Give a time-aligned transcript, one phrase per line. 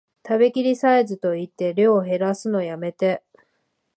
[0.27, 3.21] 食べきりサイズと言って量へらすのやめて